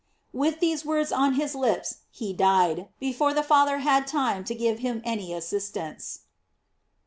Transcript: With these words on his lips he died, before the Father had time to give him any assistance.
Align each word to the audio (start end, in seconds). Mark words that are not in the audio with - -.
With 0.33 0.61
these 0.61 0.83
words 0.83 1.11
on 1.11 1.35
his 1.35 1.53
lips 1.53 1.97
he 2.09 2.33
died, 2.33 2.87
before 2.99 3.35
the 3.35 3.43
Father 3.43 3.77
had 3.85 4.07
time 4.07 4.43
to 4.45 4.55
give 4.55 4.79
him 4.79 5.03
any 5.05 5.31
assistance. 5.31 6.21